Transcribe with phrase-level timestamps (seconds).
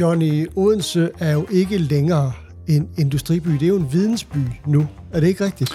[0.00, 2.32] Johnny, Odense er jo ikke længere
[2.68, 3.48] en industriby.
[3.48, 4.88] Det er jo en vidensby nu.
[5.12, 5.70] Er det ikke rigtigt?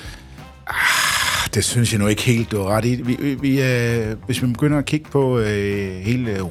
[0.68, 3.02] Ah, det synes jeg nu ikke helt, du har ret i.
[3.02, 6.42] Vi, vi, vi, øh, hvis vi begynder at kigge på øh, hele øh,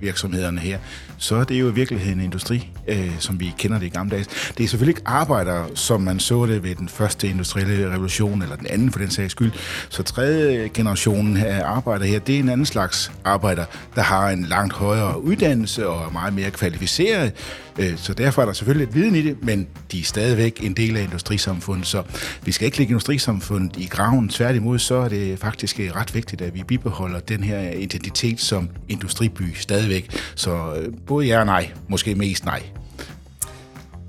[0.00, 0.78] virksomhederne her,
[1.18, 4.10] så er det jo i virkeligheden en industri, øh, som vi kender det i gamle
[4.10, 4.26] dage.
[4.58, 8.56] Det er selvfølgelig ikke arbejdere, som man så det ved den første industrielle revolution, eller
[8.56, 9.52] den anden for den sags skyld.
[9.88, 13.64] Så tredje generationen af arbejdere her, det er en anden slags arbejder,
[13.94, 17.32] der har en langt højere uddannelse og er meget mere kvalificeret.
[17.78, 20.74] Øh, så derfor er der selvfølgelig et viden i det, men de er stadigvæk en
[20.74, 22.02] del af industrisamfundet, så
[22.44, 24.28] vi skal ikke lægge industrisamfundet i graven.
[24.28, 28.68] Tværtimod, så er det faktisk øh, ret vigtigt, at vi bibeholder den her identitet som
[28.88, 30.10] industriby stadigvæk.
[30.34, 31.70] Så øh, både ja og nej.
[31.88, 32.62] Måske mest nej.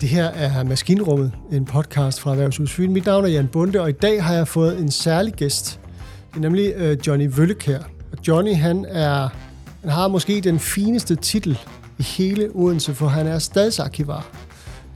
[0.01, 2.91] Det her er Maskinrummet, en podcast fra Erhvervshus Fyn.
[2.93, 5.79] Mit navn er Jan Bunde, og i dag har jeg fået en særlig gæst.
[6.29, 7.79] Det er nemlig øh, Johnny Vøllekær.
[8.11, 9.29] Og Johnny, han, er,
[9.81, 11.57] han har måske den fineste titel
[11.99, 14.27] i hele Odense, for han er stadsarkivar.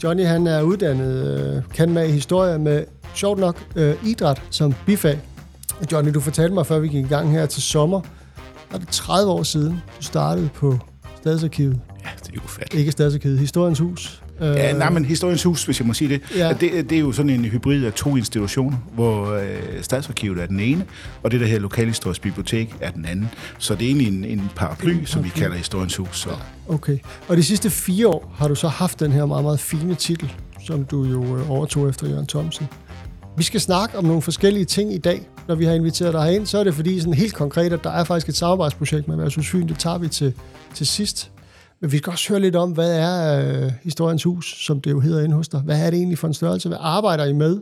[0.03, 2.83] Johnny han er uddannet øh, kan med historie med,
[3.15, 5.19] sjovt nok, øh, idræt som bifag.
[5.91, 8.01] Johnny, du fortalte mig, før vi gik i gang her til sommer,
[8.71, 10.79] var det 30 år siden, du startede på
[11.17, 11.79] Stadsarkivet.
[12.03, 12.79] Ja, det er jo fattigt.
[12.79, 14.20] Ikke Stadsarkivet, Historiens Hus.
[14.41, 16.53] Ja, nej, men Historiens Hus, hvis jeg må sige det, ja.
[16.53, 19.43] det, det er jo sådan en hybrid af to institutioner, hvor øh,
[19.81, 20.85] Stadsarkivet er den ene,
[21.23, 23.29] og det der her Lokalhistorisk Bibliotek er den anden.
[23.57, 26.19] Så det er egentlig en, en paraply, en som vi kalder Historiens Hus.
[26.19, 26.29] Så.
[26.29, 26.97] Ja, okay.
[27.27, 30.33] Og de sidste fire år har du så haft den her meget, meget fine titel,
[30.65, 32.67] som du jo øh, overtog efter Jørgen Thomsen.
[33.37, 35.21] Vi skal snakke om nogle forskellige ting i dag.
[35.47, 37.89] Når vi har inviteret dig ind, så er det fordi sådan helt konkret, at der
[37.89, 39.67] er faktisk et samarbejdsprojekt med Erhvervshus Fyn.
[39.67, 40.33] Det tager vi til,
[40.73, 41.31] til sidst.
[41.81, 44.99] Men vi skal også høre lidt om, hvad er øh, Historiens Hus, som det jo
[44.99, 45.59] hedder inde hos dig?
[45.59, 46.69] Hvad er det egentlig for en størrelse?
[46.69, 47.61] Hvad arbejder I med?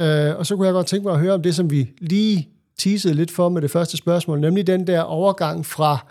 [0.00, 2.48] Øh, og så kunne jeg godt tænke mig at høre om det, som vi lige
[2.78, 6.06] teasede lidt for med det første spørgsmål, nemlig den der overgang fra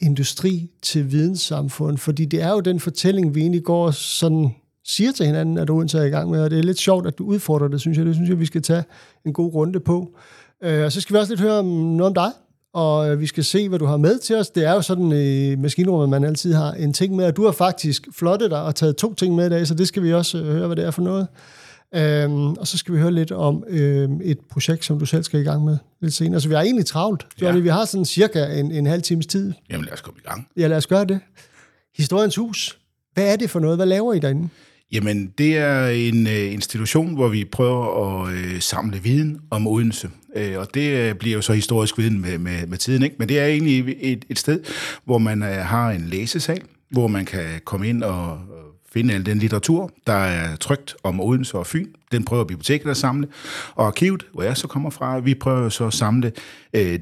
[0.00, 1.98] industri til videnssamfund.
[1.98, 4.54] Fordi det er jo den fortælling, vi egentlig går sådan
[4.84, 7.18] siger til hinanden, at Odense er i gang med, og det er lidt sjovt, at
[7.18, 8.06] du udfordrer det, synes jeg.
[8.06, 8.84] Det synes jeg, vi skal tage
[9.26, 10.16] en god runde på.
[10.62, 12.32] Øh, og så skal vi også lidt høre om noget om dig,
[12.74, 14.50] og øh, vi skal se, hvad du har med til os.
[14.50, 17.52] Det er jo sådan i maskinrummet, man altid har en ting med, og du har
[17.52, 20.38] faktisk flottet dig og taget to ting med i dag, så det skal vi også
[20.38, 21.26] øh, høre, hvad det er for noget.
[21.94, 25.40] Øhm, og så skal vi høre lidt om øhm, et projekt, som du selv skal
[25.40, 26.40] i gang med lidt senere.
[26.40, 27.26] Så vi har egentlig travlt.
[27.42, 27.62] Johnny, ja.
[27.62, 29.52] vi har sådan cirka en, en halv times tid.
[29.70, 30.48] Jamen lad os komme i gang.
[30.56, 31.20] Ja, lad os gøre det.
[31.96, 32.78] Historiens Hus.
[33.14, 33.78] Hvad er det for noget?
[33.78, 34.48] Hvad laver I derinde?
[34.92, 40.10] Jamen, det er en øh, institution, hvor vi prøver at øh, samle viden om Odense.
[40.36, 43.16] Øh, og det øh, bliver jo så historisk viden med, med, med tiden, ikke?
[43.18, 44.60] Men det er egentlig et, et sted,
[45.04, 48.40] hvor man øh, har en læsesal, hvor man kan komme ind og
[48.92, 51.86] finde al den litteratur, der er trygt om Odense og Fyn.
[52.12, 53.28] Den prøver biblioteket at samle.
[53.74, 56.32] Og arkivet, hvor jeg så kommer fra, vi prøver så at samle
[56.74, 56.98] øh,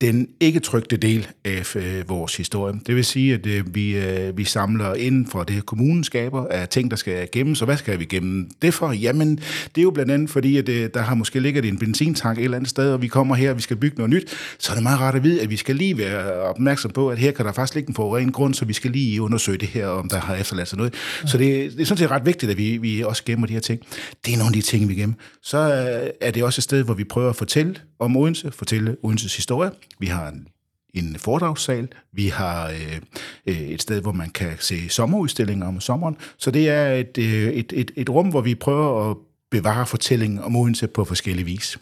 [0.00, 2.80] den ikke trygte del af øh, vores historie.
[2.86, 6.68] Det vil sige, at øh, vi, øh, vi samler inden for det, kommunen skaber af
[6.68, 7.62] ting, der skal gemmes.
[7.62, 8.92] Og hvad skal vi gemme det for?
[8.92, 12.38] Jamen, det er jo blandt andet fordi, at øh, der har måske ligget en benzintank
[12.38, 14.30] et eller andet sted, og vi kommer her, og vi skal bygge noget nyt.
[14.58, 17.18] Så er det meget rart at vide, at vi skal lige være opmærksom på, at
[17.18, 19.86] her kan der faktisk ligge en forurenet grund, så vi skal lige undersøge det her,
[19.86, 20.94] om der har efterladt sig noget.
[21.22, 21.28] Ja.
[21.28, 23.60] Så det, det er sådan set ret vigtigt, at vi, vi også gemmer de her
[23.60, 23.80] ting.
[24.26, 25.16] Det er nogle af de ting, vi gemmer.
[25.42, 28.96] Så øh, er det også et sted, hvor vi prøver at fortælle om Odense, fortælle
[29.02, 29.70] Odenses historie.
[29.98, 30.48] Vi har en,
[30.94, 33.00] en foredragssal, vi har øh,
[33.46, 36.16] øh, et sted, hvor man kan se sommerudstillinger om sommeren.
[36.38, 39.16] Så det er et, øh, et, et, et rum, hvor vi prøver at
[39.50, 41.78] bevare fortællingen om Odense på forskellige vis.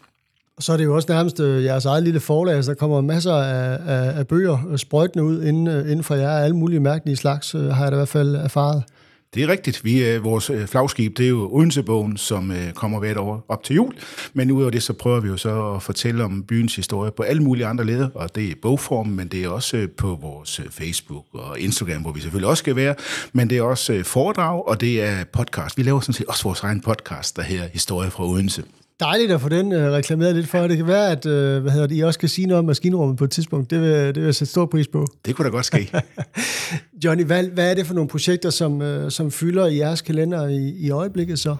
[0.57, 3.01] Og så er det jo også nærmest øh, jeres eget lille forlag, altså der kommer
[3.01, 6.79] masser af, af, af bøger øh, sprøjtende ud inden, øh, inden for jer, alle mulige
[6.79, 8.83] mærkelige slags, øh, har jeg da i hvert fald erfaret.
[9.33, 9.83] Det er rigtigt.
[9.83, 13.63] Vi, øh, vores øh, flagskib, det er jo Odensebogen, som øh, kommer hvert år op
[13.63, 13.93] til jul.
[14.33, 17.43] Men udover det, så prøver vi jo så at fortælle om byens historie på alle
[17.43, 20.65] mulige andre leder, og det er bogform, men det er også øh, på vores øh,
[20.69, 22.95] Facebook og Instagram, hvor vi selvfølgelig også skal være.
[23.33, 25.77] Men det er også foredrag, og det er podcast.
[25.77, 28.63] Vi laver sådan set også vores egen podcast, der her Historie fra Odense.
[28.99, 30.67] Dejligt at få den øh, reklameret lidt for.
[30.67, 33.17] Det kan være, at øh, hvad hedder det, I også kan sige noget om maskinrummet
[33.17, 33.71] på et tidspunkt.
[33.71, 35.05] Det vil, det vil jeg sætte stor pris på.
[35.25, 35.91] Det kunne da godt ske.
[37.05, 40.47] Johnny, hvad, hvad er det for nogle projekter, som, øh, som fylder i jeres kalender
[40.47, 41.55] i, i øjeblikket så?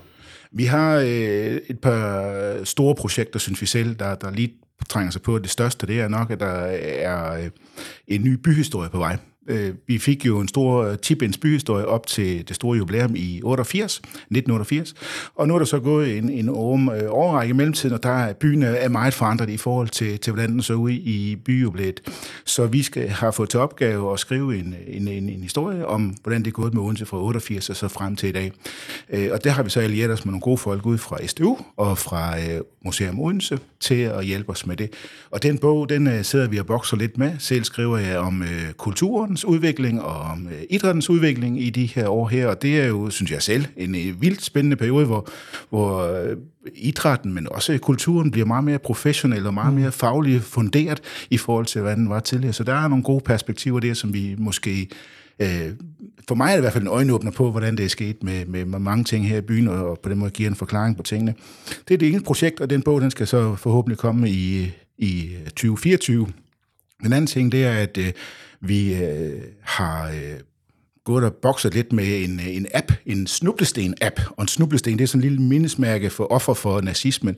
[0.52, 4.54] Vi har øh, et par store projekter, synes vi selv, der, der lige
[4.90, 5.40] trænger sig på.
[5.40, 7.50] Det største, det er nok, at der er øh,
[8.08, 9.18] en ny byhistorie på vej.
[9.48, 13.42] Øh, vi fik jo en stor øh, Tibens byhistorie op til det store jubilæum i
[13.44, 14.94] 88, 1988,
[15.36, 16.54] og nu er der så gået en, en øh,
[17.10, 20.52] overrække i mellemtiden, og der er byen er meget forandret i forhold til, til hvordan
[20.52, 22.02] den så ud i byjubilæet.
[22.46, 26.16] Så vi skal have fået til opgave at skrive en, en, en, en historie om,
[26.24, 28.52] hvordan det er gået med Odense fra 88 og så frem til i dag.
[29.10, 31.58] Øh, og der har vi så allieret os med nogle gode folk ud fra SDU
[31.78, 34.94] og fra øh, Museum Odense til at hjælpe os med det.
[35.32, 37.32] Og den bog, den sidder vi og bokser lidt med.
[37.40, 38.44] Selv skriver jeg om
[38.78, 42.80] kulturen, børns udvikling og om øh, idrættens udvikling i de her år her, og det
[42.80, 45.30] er jo, synes jeg selv, en øh, vildt spændende periode, hvor,
[45.70, 46.38] hvor øh,
[46.76, 51.66] idrætten, men også kulturen bliver meget mere professionel og meget mere fagligt funderet i forhold
[51.66, 52.54] til, hvad den var tidligere.
[52.54, 54.88] Så der er nogle gode perspektiver der, som vi måske
[55.40, 55.72] øh,
[56.28, 58.46] for mig er det i hvert fald en øjenåbner på, hvordan det er sket med,
[58.46, 61.04] med, med mange ting her i byen, og på den måde giver en forklaring på
[61.04, 61.34] tingene.
[61.88, 65.36] Det er det ene projekt, og den bog, den skal så forhåbentlig komme i, i
[65.46, 66.28] 2024.
[67.04, 68.12] Den anden ting, det er, at øh,
[68.62, 70.40] vi øh, har øh,
[71.04, 74.34] gået og bokset lidt med en, en app, en snublesten-app.
[74.38, 77.38] Og en snublesten, det er sådan en lille mindesmærke for offer for nazismen.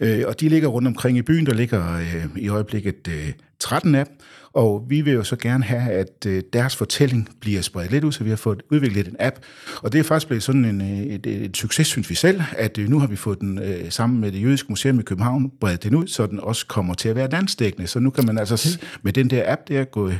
[0.00, 1.46] Øh, og de ligger rundt omkring i byen.
[1.46, 4.10] Der ligger øh, i øjeblikket øh, 13 app.
[4.52, 8.12] Og vi vil jo så gerne have, at øh, deres fortælling bliver spredt lidt ud,
[8.12, 9.36] så vi har fået udviklet en app.
[9.82, 12.42] Og det er faktisk blevet sådan en, øh, et, et, et succes, synes vi selv,
[12.56, 15.50] at øh, nu har vi fået den øh, sammen med det jødiske museum i København,
[15.60, 17.86] bredt den ud, så den også kommer til at være danskdækkende.
[17.86, 20.10] Så nu kan man altså med den der app der gå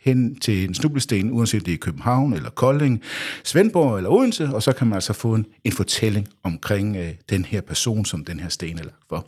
[0.00, 3.02] hen til en snublesten, uanset det er København eller Kolding,
[3.44, 7.44] Svendborg eller Odense, og så kan man altså få en, en fortælling omkring øh, den
[7.44, 9.26] her person, som den her sten er lagt for.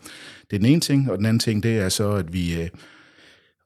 [0.50, 2.69] Det er den ene ting, og den anden ting, det er så, at vi, øh,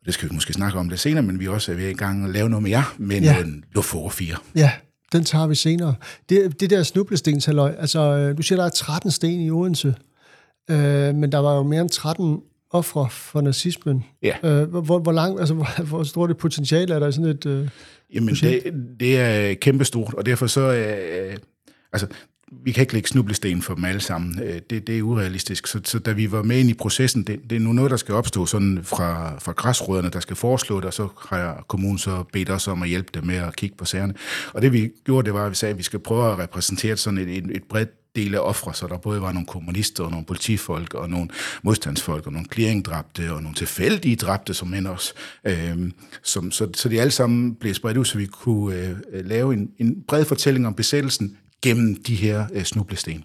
[0.04, 2.24] det skal vi måske snakke om det senere, men vi også er ved i gang
[2.24, 3.40] at lave noget med jer, med ja.
[3.40, 4.36] en luftfotografier.
[4.54, 4.72] Ja,
[5.12, 5.94] den tager vi senere.
[6.28, 9.94] Det, det der snublestens, altså øh, du siger, der er 13 sten i Odense,
[10.70, 12.40] øh, men der var jo mere end 13
[12.70, 14.04] ofre for nazismen.
[14.22, 14.36] Ja.
[14.42, 17.46] Øh, hvor, hvor, lang, altså, hvor, hvor stort et potentiale er der i sådan et
[17.46, 17.68] øh,
[18.14, 18.62] Jamen, det,
[19.00, 20.72] det er kæmpestort, og derfor så...
[20.72, 21.36] Øh,
[21.92, 22.06] altså,
[22.64, 24.42] vi kan ikke lægge snublesten for dem alle sammen.
[24.42, 25.66] Øh, det, det er urealistisk.
[25.66, 27.96] Så, så da vi var med ind i processen, det, det er nu noget, der
[27.96, 32.24] skal opstå sådan fra, fra græsrødderne, der skal foreslå det, og så har kommunen så
[32.32, 34.14] bedt os om at hjælpe dem med at kigge på sagerne.
[34.52, 36.96] Og det vi gjorde, det var, at vi sagde, at vi skal prøve at repræsentere
[36.96, 40.10] sådan et, et, et bredt del af ofre, så der både var nogle kommunister og
[40.10, 41.28] nogle politifolk og nogle
[41.62, 45.14] modstandsfolk og nogle clearingdræbte og nogle tilfældige dræbte, som end også.
[45.44, 45.90] Øh,
[46.22, 49.70] som, så, så de alle sammen blev spredt ud, så vi kunne øh, lave en,
[49.78, 53.24] en bred fortælling om besættelsen gennem de her øh, snublesten.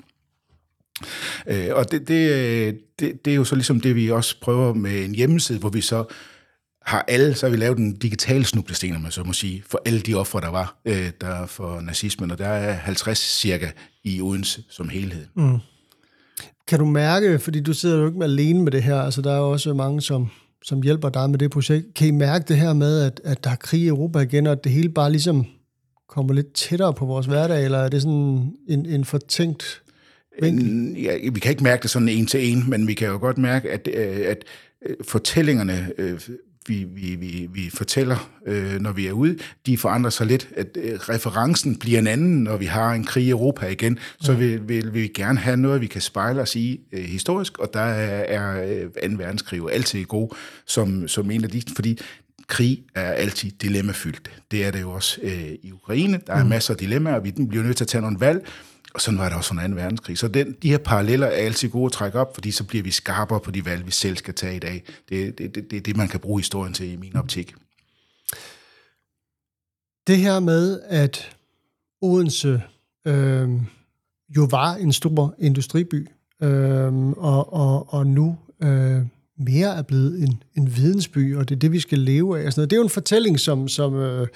[1.48, 4.74] Øh, og det, det, øh, det, det er jo så ligesom det, vi også prøver
[4.74, 6.06] med en hjemmeside, hvor vi så
[6.86, 9.82] har alle, så har vi lavet en digital snublesten, om man så må sige, for
[9.86, 13.70] alle de ofre, der var øh, der for nazismen, og der er 50 cirka
[14.04, 15.26] i Odense som helhed.
[15.36, 15.58] Mm.
[16.68, 19.38] Kan du mærke, fordi du sidder jo ikke alene med det her, altså der er
[19.38, 20.30] jo også mange, som,
[20.64, 21.94] som hjælper dig med det projekt.
[21.94, 24.52] Kan I mærke det her med, at, at der er krig i Europa igen, og
[24.52, 25.46] at det hele bare ligesom
[26.10, 29.82] kommer lidt tættere på vores hverdag, eller er det sådan en, en fortænkt
[30.42, 30.96] vinkel?
[31.04, 33.38] Ja, vi kan ikke mærke det sådan en til en, men vi kan jo godt
[33.38, 34.44] mærke, at, øh, at
[34.86, 36.20] øh, fortællingerne øh,
[36.68, 40.50] vi, vi, vi, vi fortæller, øh, når vi er ude, de forandrer sig lidt.
[40.58, 44.00] At øh, referencen bliver en anden, når vi har en krig i Europa igen.
[44.22, 47.58] Så vil, vil, vil vi gerne have noget, vi kan spejle os i øh, historisk,
[47.58, 49.16] og der er, er øh, 2.
[49.18, 50.36] verdenskrig altid god
[50.66, 52.00] som, som en af de, fordi
[52.48, 54.32] krig er altid dilemmafyldt.
[54.52, 56.20] Det er det jo også øh, i Ukraine.
[56.28, 56.50] Der er mm.
[56.50, 58.48] masser af dilemmaer, og vi bliver nødt til at tage nogle valg,
[58.94, 59.76] og sådan var det også under 2.
[59.76, 60.18] verdenskrig.
[60.18, 62.92] Så den, de her paralleller er altid gode at trække op, fordi så bliver vi
[62.92, 64.84] skarpere på de valg, vi selv skal tage i dag.
[65.10, 67.56] Det er det, det, det, det, man kan bruge historien til i min optik.
[70.08, 71.36] Det her med, at
[72.02, 72.62] Odense
[73.08, 73.50] øh,
[74.30, 76.08] jo var en stor industriby,
[76.44, 79.02] øh, og, og, og nu øh,
[79.38, 82.46] mere er blevet en, en vidensby, og det er det, vi skal leve af.
[82.46, 82.70] Og sådan noget.
[82.70, 84.28] Det er jo en fortælling, som, som øh,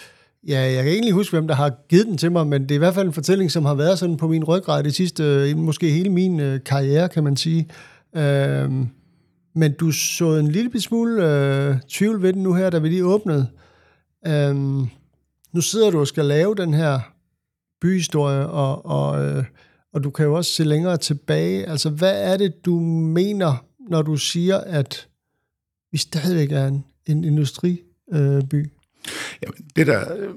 [0.48, 2.76] Ja, jeg kan egentlig huske, hvem der har givet den til mig, men det er
[2.76, 5.58] i hvert fald en fortælling, som har været sådan på min ryggrad det sidste, øh,
[5.58, 7.70] måske hele min øh, karriere, kan man sige.
[8.16, 8.72] Øh,
[9.56, 13.06] men du så en lille smule øh, tvivl ved den nu her, da vi lige
[13.06, 13.48] åbnede.
[14.28, 14.56] Øh,
[15.54, 17.00] nu sidder du og skal lave den her
[17.82, 19.44] byhistorie, og, og, øh,
[19.94, 21.70] og du kan jo også se længere tilbage.
[21.70, 25.08] Altså, hvad er det, du mener, når du siger, at
[25.92, 27.80] vi stadigvæk er en, en industriby?
[28.14, 28.66] Øh, by?
[29.42, 30.30] Jamen, det der, øh,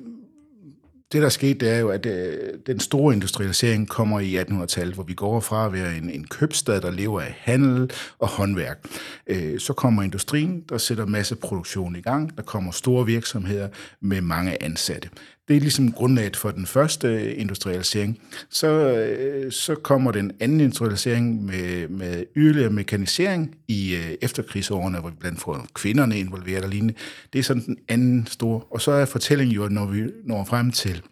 [1.13, 5.05] det der skete, det er jo, at øh, den store industrialisering kommer i 1800-tallet, hvor
[5.05, 8.85] vi går fra at være en, en købstad, der lever af handel og håndværk.
[9.27, 12.37] Øh, så kommer industrien, der sætter masse produktion i gang.
[12.37, 13.69] Der kommer store virksomheder
[14.01, 15.09] med mange ansatte.
[15.49, 18.19] Det er ligesom grundlaget for den første industrialisering.
[18.51, 25.11] Så, øh, så kommer den anden industrialisering med, med yderligere mekanisering i øh, efterkrigsårene, hvor
[25.11, 26.95] vi blandt får kvinderne involveret og lignende.
[27.33, 28.61] Det er sådan den anden store.
[28.71, 31.03] Og så er fortællingen jo, at når vi når frem til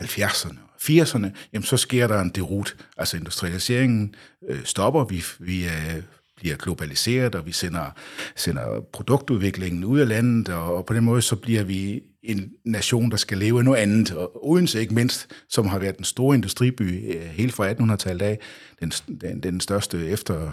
[0.00, 2.76] 70'erne 80'erne, jamen så sker der en derut.
[2.96, 4.14] Altså industrialiseringen
[4.48, 6.02] øh, stopper, vi, vi øh,
[6.36, 7.96] bliver globaliseret, og vi sender,
[8.36, 13.10] sender produktudviklingen ud af landet, og, og på den måde så bliver vi en nation,
[13.10, 14.12] der skal leve af noget andet.
[14.12, 18.38] Og Odense ikke mindst, som har været en stor industriby øh, helt fra 1800-tallet af,
[18.80, 20.52] den, den, den største efter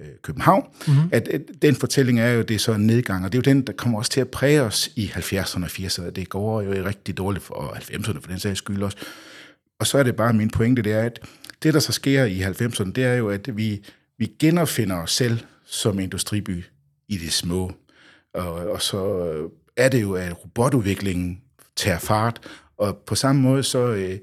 [0.00, 1.08] øh, København, mm-hmm.
[1.12, 3.54] at, at den fortælling er jo, det er så en nedgang, og det er jo
[3.54, 6.10] den, der kommer også til at præge os i 70'erne og 80'erne.
[6.10, 8.98] Det går jo rigtig dårligt for 90'erne, for den sags skyld også.
[9.78, 11.20] Og så er det bare min pointe, det er, at
[11.62, 13.84] det, der så sker i 90'erne, det er jo, at vi,
[14.18, 16.64] vi genopfinder os selv som industriby
[17.08, 17.72] i det små.
[18.34, 18.98] Og, og så
[19.76, 21.40] er det jo, at robotudviklingen
[21.76, 22.40] tager fart,
[22.76, 24.18] og på samme måde så øh,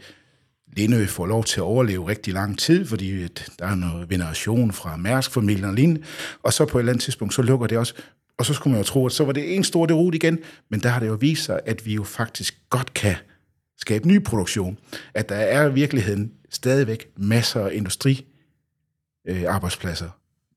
[0.78, 3.30] Lindø får lov til at overleve rigtig lang tid, fordi øh,
[3.60, 6.02] der er noget veneration fra Mærsk-familien og lignende,
[6.44, 7.94] og så på et eller andet tidspunkt, så lukker det også.
[8.38, 10.40] Og så skulle man jo tro, at så var det en stor derud igen,
[10.70, 13.16] men der har det jo vist sig, at vi jo faktisk godt kan
[13.78, 14.78] skabe ny produktion.
[15.14, 18.26] At der er i virkeligheden stadigvæk masser af industri
[19.28, 20.10] øh, arbejdspladser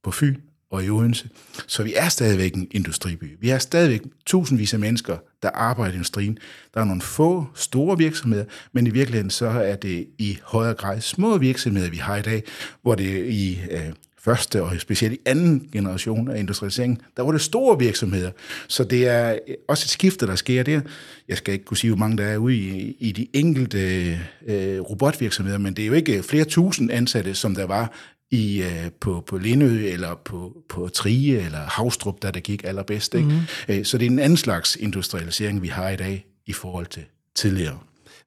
[0.03, 0.37] på Fyn
[0.75, 1.29] og i Odense.
[1.67, 3.37] Så vi er stadigvæk en industriby.
[3.41, 6.39] Vi er stadigvæk tusindvis af mennesker, der arbejder i industrien.
[6.75, 11.01] Der er nogle få store virksomheder, men i virkeligheden så er det i højere grad
[11.01, 12.43] små virksomheder, vi har i dag,
[12.83, 13.81] hvor det i øh,
[14.25, 18.31] første og specielt i anden generation af industrialisering, der var det store virksomheder.
[18.69, 20.81] Så det er øh, også et skifte, der sker der.
[21.29, 23.79] Jeg skal ikke kunne sige, hvor mange der er ude i, i de enkelte
[24.47, 27.93] øh, robotvirksomheder, men det er jo ikke flere tusind ansatte, som der var
[28.35, 33.15] i, øh, på, på Lindø eller på, på Trige eller Havstrup, der det gik allerbedst.
[33.15, 33.29] Ikke?
[33.69, 33.85] Mm-hmm.
[33.85, 37.03] Så det er en anden slags industrialisering, vi har i dag i forhold til
[37.35, 37.79] tidligere.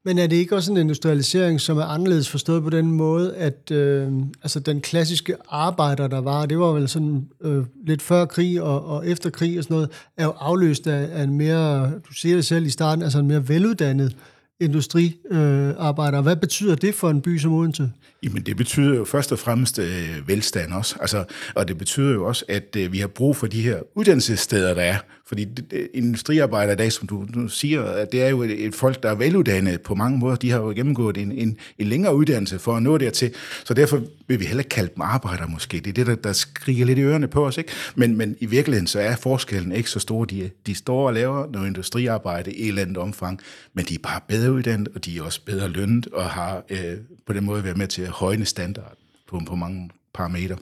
[0.06, 3.72] Men er det ikke også en industrialisering, som er anderledes forstået på den måde, at
[3.72, 4.12] øh,
[4.44, 8.86] altså den klassiske arbejder, der var, det var vel sådan øh, lidt før krig og,
[8.86, 12.36] og efter krig og sådan noget, er jo afløst af, af en mere, du siger
[12.36, 14.16] det selv i starten, altså en mere veluddannet
[14.62, 16.20] industriarbejdere.
[16.20, 17.92] Øh, Hvad betyder det for en by som Odense?
[18.24, 21.24] Jamen det betyder jo først og fremmest øh, velstand også, altså,
[21.56, 24.82] og det betyder jo også, at øh, vi har brug for de her uddannelsessteder, der
[24.82, 24.98] er.
[25.28, 28.76] Fordi det, industriarbejder i dag, som du, du siger, at det er jo et, et
[28.76, 30.36] folk, der er veluddannet på mange måder.
[30.36, 33.34] De har jo gennemgået en, en, en længere uddannelse for at nå dertil.
[33.64, 35.80] Så derfor vil vi heller kalde dem arbejdere måske.
[35.80, 37.58] Det er det, der, der skriger lidt i ørerne på os.
[37.58, 37.72] Ikke?
[37.96, 40.26] Men, men i virkeligheden så er forskellen ikke så stor.
[40.26, 43.40] De, de står og laver noget industriarbejde i et eller andet omfang,
[43.74, 46.98] men de er bare bedre uddannet, og de er også bedre lønnet, og har øh,
[47.26, 48.94] på den måde været med til højne standard
[49.30, 50.56] på, på mange parametre.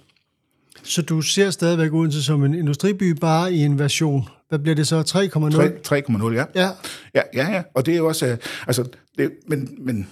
[0.84, 4.29] Så du ser stadigvæk Odense som en industriby, bare i en version.
[4.50, 5.01] Hvad bliver det så?
[5.01, 6.24] 3,0?
[6.24, 6.46] 3,0, ja.
[6.55, 6.70] ja.
[7.15, 7.63] Ja, ja, ja.
[7.74, 10.08] Og det er jo også, øh, altså, det, men, men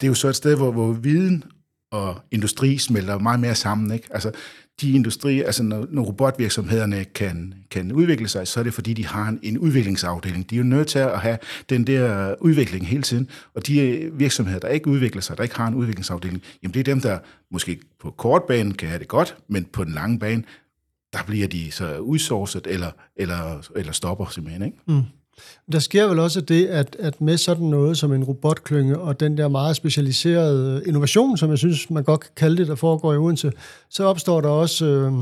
[0.00, 1.44] det er jo så et sted, hvor, hvor viden
[1.92, 3.92] og industri smelter meget mere sammen.
[3.92, 4.08] Ikke?
[4.10, 4.30] Altså,
[4.80, 9.06] de industri, altså når, når robotvirksomhederne kan, kan udvikle sig, så er det fordi, de
[9.06, 10.50] har en, en udviklingsafdeling.
[10.50, 11.38] De er jo nødt til at have
[11.68, 13.28] den der udvikling hele tiden.
[13.54, 16.80] Og de øh, virksomheder, der ikke udvikler sig, der ikke har en udviklingsafdeling, jamen det
[16.80, 17.18] er dem, der
[17.50, 20.42] måske på kort bane kan have det godt, men på den lange bane,
[21.12, 24.62] der bliver de så udsourcet eller, eller, eller stopper simpelthen.
[24.62, 24.78] Ikke?
[24.86, 25.02] Mm.
[25.72, 29.38] Der sker vel også det, at, at med sådan noget som en robotklynge og den
[29.38, 33.16] der meget specialiserede innovation, som jeg synes, man godt kan kalde det, der foregår i
[33.16, 33.52] Odense,
[33.90, 35.12] så opstår der også øh,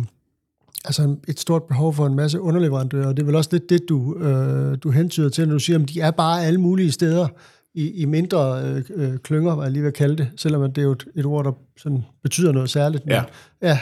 [0.85, 3.13] altså et stort behov for en masse underleverandører.
[3.13, 5.89] Det er vel også lidt det, du, øh, du hentyder til, når du siger, at
[5.89, 7.29] de er bare alle mulige steder
[7.75, 10.87] i, i mindre øh, øh klynger, hvad jeg lige vil kalde det, selvom det er
[10.87, 13.07] jo et, et ord, der sådan betyder noget særligt.
[13.07, 13.23] Men, ja.
[13.63, 13.79] ja.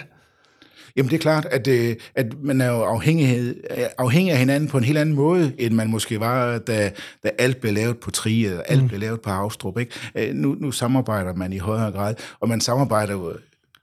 [0.96, 3.54] Jamen det er klart, at, øh, at man er jo afhængig,
[3.98, 6.90] afhængig af hinanden på en helt anden måde, end man måske var, da,
[7.24, 8.88] da alt blev lavet på Tri, eller alt mm.
[8.88, 9.78] blev lavet på Havstrup.
[9.78, 9.92] Ikke?
[10.14, 13.32] Øh, nu, nu samarbejder man i højere grad, og man samarbejder jo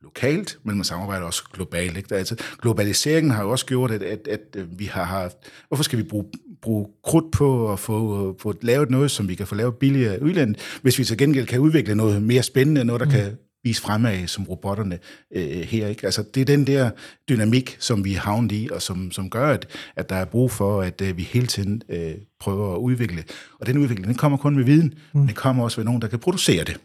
[0.01, 1.97] lokalt, men man samarbejder også globalt.
[1.97, 2.15] Ikke?
[2.15, 5.37] Altså, globaliseringen har jo også gjort, at, at, at vi har haft...
[5.67, 6.25] Hvorfor skal vi bruge,
[6.61, 10.21] bruge krudt på at få, få lavet noget, som vi kan få lavet billigere i
[10.21, 13.11] udlandet, hvis vi til gengæld kan udvikle noget mere spændende, noget, der mm.
[13.11, 13.37] kan
[13.67, 14.99] vise fremad som robotterne
[15.35, 15.87] øh, her.
[15.87, 16.05] Ikke?
[16.05, 16.89] Altså, det er den der
[17.29, 20.51] dynamik, som vi har havnet i, og som, som gør, at, at der er brug
[20.51, 23.23] for, at øh, vi hele tiden øh, prøver at udvikle.
[23.59, 25.19] Og den udvikling, den kommer kun med viden, mm.
[25.19, 26.77] men den kommer også ved nogen, der kan producere det.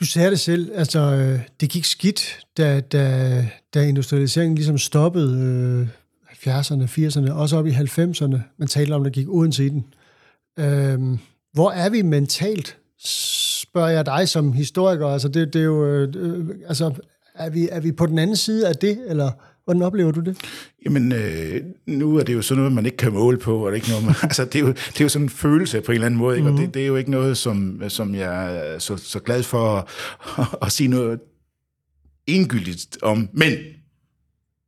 [0.00, 5.38] Du sagde det selv, altså øh, det gik skidt, da, da, da industrialiseringen ligesom stoppede
[5.40, 5.88] øh,
[6.46, 8.38] 70'erne, 80'erne, også op i 90'erne.
[8.58, 9.84] Man talte om, at der gik uden til den.
[10.58, 11.18] Øh,
[11.52, 12.76] hvor er vi mentalt
[13.74, 15.06] spørger jeg dig som historiker.
[15.06, 16.94] Altså, det, det er jo, øh, altså,
[17.34, 19.30] er vi, er vi på den anden side af det, eller
[19.64, 20.36] hvordan oplever du det?
[20.84, 23.72] Jamen, øh, nu er det jo sådan noget, man ikke kan måle på, og det
[23.72, 25.92] er, ikke noget, man, altså, det er, jo, det er jo sådan en følelse på
[25.92, 26.48] en eller anden måde, ikke?
[26.48, 26.54] Mm-hmm.
[26.54, 26.72] og det, mhm.
[26.72, 29.84] det er jo ikke noget, som, som jeg er så, så glad for at,
[30.38, 31.20] at, at sige noget
[32.26, 33.28] endegyldigt om.
[33.32, 33.52] Men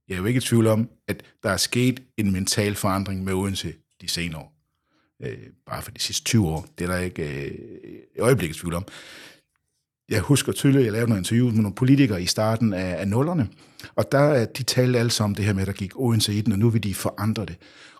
[0.08, 3.32] jeg er jo ikke i tvivl om, at der er sket en mental forandring med
[3.32, 4.55] Odense de senere år
[5.22, 6.66] øh, bare for de sidste 20 år.
[6.78, 7.54] Det er der ikke øh,
[8.16, 8.84] i øjeblikket tvivl om.
[10.08, 13.08] Jeg husker tydeligt, at jeg lavede nogle interviews med nogle politikere i starten af, af
[13.08, 13.48] nullerne,
[13.94, 16.34] Og der, øh, de talte alle sammen om det her med, at der gik Odense
[16.34, 17.56] i den, og nu vil de forandre det.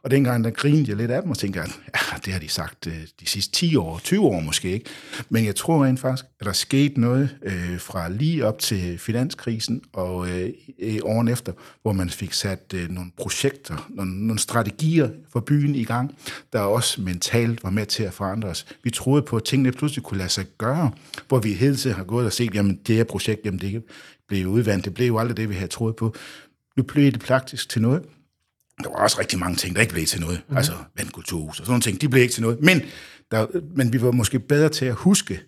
[0.07, 2.49] Og dengang, der grinede jeg lidt af dem og tænkte, at ja, det har de
[2.49, 4.91] sagt øh, de sidste 10 år, 20 år måske ikke.
[5.29, 9.83] Men jeg tror rent faktisk, at der skete noget øh, fra lige op til finanskrisen
[9.93, 10.51] og øh,
[11.03, 15.85] åren efter, hvor man fik sat øh, nogle projekter, nogle, nogle strategier for byen i
[15.85, 16.15] gang,
[16.53, 18.67] der også mentalt var med til at forandre os.
[18.83, 20.91] Vi troede på, at tingene pludselig kunne lade sig gøre,
[21.29, 23.83] hvor vi hele tiden har gået og set, jamen det her projekt, jamen det
[24.29, 26.15] blev udvandt, det blev jo aldrig det, vi havde troet på.
[26.77, 28.03] Nu blev det praktisk til noget,
[28.85, 30.43] der var også rigtig mange ting, der ikke blev til noget.
[30.49, 30.57] Mm.
[30.57, 32.61] Altså vandkulturhus og sådan nogle ting, de blev ikke til noget.
[32.61, 32.83] Men,
[33.31, 35.41] der, men vi var måske bedre til at huske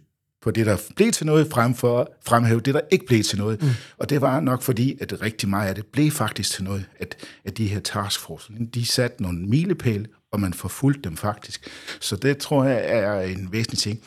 [0.43, 3.39] på det, der blev til noget, frem for at fremhæve det, der ikke blev til
[3.39, 3.63] noget.
[3.63, 3.69] Mm.
[3.99, 7.17] Og det var nok fordi, at rigtig meget af det blev faktisk til noget, at,
[7.45, 11.69] at de her taskforce, de satte nogle milepæle, og man forfulgte dem faktisk.
[12.01, 14.01] Så det tror jeg er en væsentlig ting.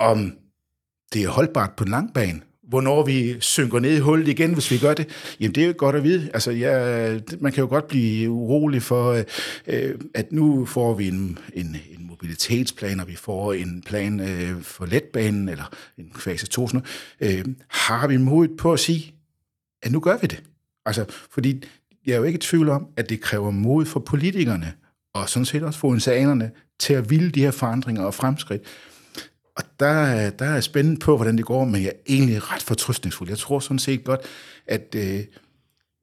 [0.00, 0.32] Om
[1.12, 4.70] det er holdbart på en lang bane, hvornår vi synker ned i hullet igen, hvis
[4.70, 5.08] vi gør det,
[5.40, 6.30] jamen det er jo godt at vide.
[6.34, 9.22] Altså, ja, man kan jo godt blive urolig for,
[9.66, 14.62] øh, at nu får vi en, en, en mobilitetsplan, og vi får en plan øh,
[14.62, 16.68] for letbanen, eller en fase 2.
[16.68, 16.82] Sådan
[17.20, 17.38] noget.
[17.38, 19.14] Øh, har vi modet på at sige,
[19.82, 20.42] at nu gør vi det?
[20.86, 21.62] Altså, fordi
[22.06, 24.72] jeg er jo ikke i tvivl om, at det kræver mod for politikerne,
[25.14, 28.62] og sådan set også for insanerne, til at ville de her forandringer og fremskridt.
[29.56, 32.62] Og der, der er jeg spændt på, hvordan det går, men jeg er egentlig ret
[32.62, 33.28] fortrystningsfuld.
[33.28, 34.20] Jeg tror sådan set godt,
[34.66, 35.24] at øh,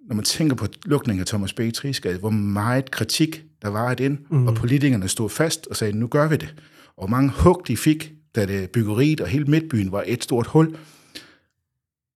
[0.08, 1.62] når man tænker på lukningen af Thomas B.
[1.74, 4.48] Trisgade, hvor meget kritik der var i den, mm.
[4.48, 6.56] og politikerne stod fast og sagde, nu gør vi det.
[6.98, 10.78] Og mange hug de fik, da det byggeriet og hele midtbyen var et stort hul.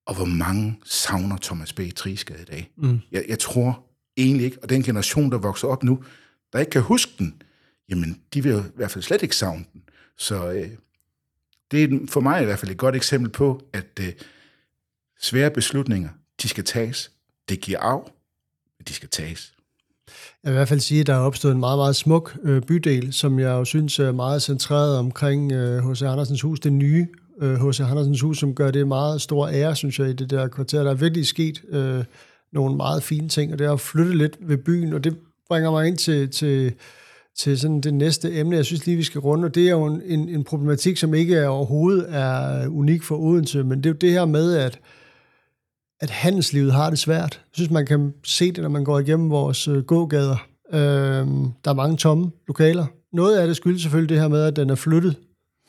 [0.08, 1.82] Og hvor mange savner Thomas B.
[1.96, 2.72] Trisgade i dag.
[2.78, 3.00] Mm.
[3.12, 3.84] Jeg, jeg tror
[4.18, 6.04] egentlig ikke, og den generation, der vokser op nu,
[6.54, 7.42] der ikke kan huske den,
[7.90, 9.82] jamen de vil i hvert fald slet ikke savne den.
[10.18, 10.70] Så øh,
[11.72, 14.14] det er for mig i hvert fald et godt eksempel på, at øh,
[15.22, 16.10] svære beslutninger,
[16.42, 17.12] de skal tages.
[17.50, 18.02] Det giver af,
[18.78, 19.54] men de skal tages.
[20.44, 22.62] Jeg vil i hvert fald sige, at der er opstået en meget, meget smuk øh,
[22.62, 26.02] bydel, som jeg jo synes er meget centreret omkring H.C.
[26.02, 27.08] Øh, Andersens hus, det nye
[27.42, 27.80] H.C.
[27.80, 30.84] Øh, Andersens hus, som gør det meget stor ære, synes jeg, i det der kvarter.
[30.84, 32.04] Der er virkelig sket øh,
[32.52, 35.88] nogle meget fine ting, og det har flyttet lidt ved byen, og det bringer mig
[35.88, 36.74] ind til, til
[37.38, 39.86] til sådan det næste emne, jeg synes lige, vi skal runde, og det er jo
[39.86, 43.90] en, en, en problematik, som ikke er overhovedet er unik for Odense, men det er
[43.90, 44.80] jo det her med, at,
[46.00, 47.34] at handelslivet har det svært.
[47.34, 50.48] Jeg synes, man kan se det, når man går igennem vores øh, gågader.
[50.74, 50.80] Øh,
[51.66, 52.86] der er mange tomme lokaler.
[53.14, 55.16] Noget af det skyldes selvfølgelig det her med, at den er flyttet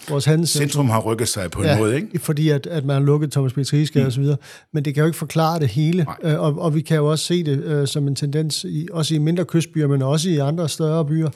[0.08, 0.68] vores handelscentrum.
[0.68, 2.18] Centrum har rykket sig på en ja, måde, ikke?
[2.18, 4.06] fordi at, at man har lukket Thomas Petriske mm.
[4.06, 4.36] og så videre.
[4.72, 6.06] Men det kan jo ikke forklare det hele.
[6.22, 9.14] Øh, og, og vi kan jo også se det øh, som en tendens, i, også
[9.14, 11.30] i mindre kystbyer, men også i andre større byer.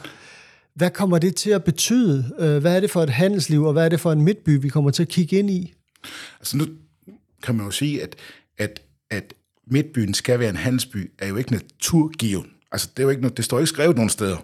[0.74, 2.24] Hvad kommer det til at betyde?
[2.38, 4.68] Øh, hvad er det for et handelsliv, og hvad er det for en midtby, vi
[4.68, 5.74] kommer til at kigge ind i?
[6.40, 6.64] Altså nu
[7.42, 8.16] kan man jo sige, at,
[8.58, 9.34] at, at
[9.66, 12.46] midtbyen skal være en handelsby, er jo ikke naturgiven.
[12.72, 14.36] Altså det, er jo ikke, det står ikke skrevet nogen steder.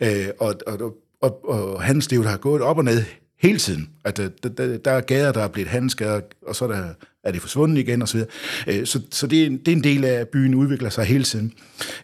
[0.00, 3.04] Øh, og, og, og, og handelslivet har gået op og ned
[3.40, 3.88] hele tiden.
[4.04, 6.88] At der, der, der er gader, der er blevet handelsgader, og så er, der,
[7.24, 8.20] er det forsvundet igen osv.
[8.66, 11.04] Øh, så, så det, er en, det er en del af, at byen udvikler sig
[11.04, 11.52] hele tiden.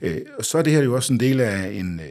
[0.02, 2.06] Øh, og så er det her jo også en del af en øh,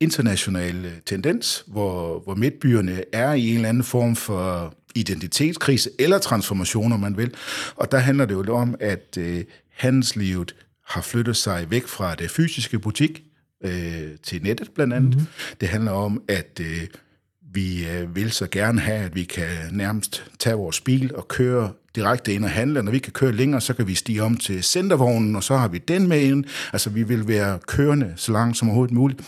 [0.00, 6.92] international tendens, hvor, hvor midtbyerne er i en eller anden form for identitetskrise eller transformation,
[6.92, 7.34] om man vil.
[7.76, 9.18] Og der handler det jo om, at
[9.76, 10.54] handelslivet
[10.86, 13.22] har flyttet sig væk fra det fysiske butik
[13.64, 15.14] øh, til nettet blandt andet.
[15.14, 15.26] Mm-hmm.
[15.60, 16.86] Det handler om, at øh,
[17.54, 21.72] vi øh, vil så gerne have, at vi kan nærmest tage vores bil og køre
[21.94, 22.82] direkte ind og handle.
[22.82, 25.68] Når vi kan køre længere, så kan vi stige om til centervognen, og så har
[25.68, 26.44] vi den med ind.
[26.72, 29.20] Altså, vi vil være kørende så langt som overhovedet muligt.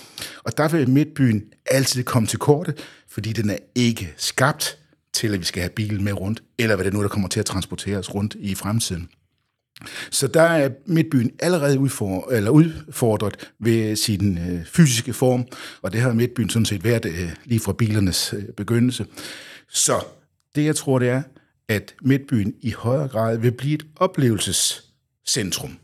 [0.44, 2.74] Og der vil midtbyen altid komme til korte,
[3.08, 4.78] fordi den er ikke skabt
[5.12, 7.40] til, at vi skal have bilen med rundt, eller hvad det nu, der kommer til
[7.40, 9.08] at transportere os rundt i fremtiden.
[10.10, 15.46] Så der er Midtbyen allerede udfordret, eller udfordret ved sin øh, fysiske form,
[15.82, 19.06] og det har Midtbyen sådan set været øh, lige fra bilernes øh, begyndelse.
[19.68, 20.04] Så
[20.54, 21.22] det jeg tror, det er,
[21.68, 25.78] at Midtbyen i højere grad vil blive et oplevelsescentrum.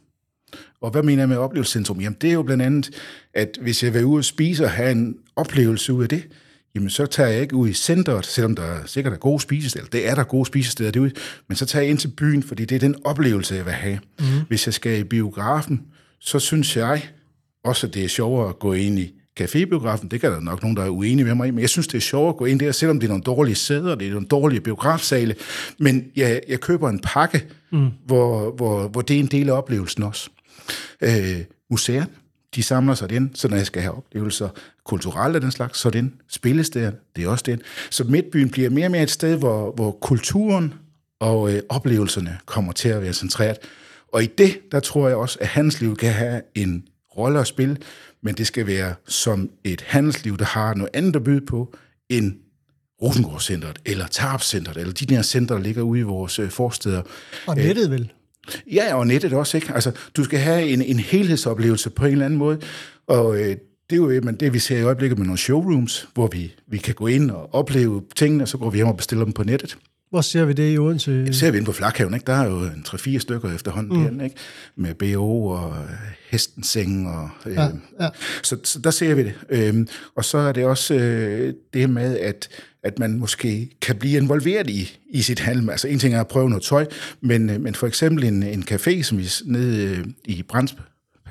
[0.80, 2.00] Og hvad mener jeg med oplevelsescentrum?
[2.00, 2.90] Jamen det er jo blandt andet,
[3.34, 6.28] at hvis jeg vil ud og spise og have en oplevelse ud af det,
[6.74, 9.86] jamen så tager jeg ikke ud i centret, selvom der sikkert er gode spisesteder.
[9.86, 11.12] Det er der gode spisesteder derude,
[11.48, 13.98] men så tager jeg ind til byen, fordi det er den oplevelse, jeg vil have.
[14.20, 14.24] Mm.
[14.48, 15.82] Hvis jeg skal i biografen,
[16.20, 17.02] så synes jeg
[17.64, 20.08] også, at det er sjovere at gå ind i cafébiografen.
[20.08, 21.96] Det kan der nok nogen, der er uenige med mig i, men jeg synes, det
[21.96, 24.26] er sjovere at gå ind der, selvom det er nogle dårlige sæder, det er nogle
[24.26, 25.34] dårlige biografsale.
[25.78, 27.88] Men jeg, jeg køber en pakke, mm.
[28.06, 30.30] hvor, hvor, hvor det er en del af oplevelsen også.
[31.00, 32.06] Øh, museerne,
[32.54, 34.48] de samler sig ind, så når jeg skal have oplevelser
[34.84, 37.60] kulturelle af den slags, så den spillesteder, det er også den.
[37.90, 40.74] Så Midtbyen bliver mere og mere et sted, hvor, hvor kulturen
[41.20, 43.56] og øh, oplevelserne kommer til at være centreret.
[44.12, 46.84] Og i det, der tror jeg også, at handelslivet kan have en
[47.16, 47.76] rolle at spille,
[48.22, 51.74] men det skal være som et handelsliv, der har noget andet at byde på,
[52.08, 52.34] end
[53.02, 57.02] Rosengårdscenteret, eller Tarpcenteret, eller de der centre, der ligger ude i vores øh, forsteder.
[57.46, 58.12] Og nettet vel?
[58.72, 59.72] Ja, og nettet også, ikke?
[59.74, 62.60] Altså, du skal have en, en helhedsoplevelse på en eller anden måde,
[63.06, 63.56] og øh,
[63.90, 66.78] det er jo men det, vi ser i øjeblikket med nogle showrooms, hvor vi, vi
[66.78, 69.42] kan gå ind og opleve tingene, og så går vi hjem og bestiller dem på
[69.42, 69.78] nettet.
[70.10, 71.26] Hvor ser vi det i Odense?
[71.26, 72.26] Det ser vi inde på Flakhaven, ikke?
[72.26, 74.02] Der er jo en 3-4 stykker efterhånden mm.
[74.02, 74.36] derinde, ikke?
[74.76, 75.76] Med BO og
[76.30, 77.30] hestenseng og...
[77.46, 77.68] Øh, ja,
[78.00, 78.08] ja.
[78.42, 79.34] Så, så der ser vi det.
[79.50, 82.48] Øhm, og så er det også øh, det med, at
[82.82, 85.70] at man måske kan blive involveret i, i sit handel.
[85.70, 86.86] Altså en ting er at prøve noget tøj,
[87.20, 90.76] men, øh, men for eksempel en, en café, som vi nede øh, i Brands,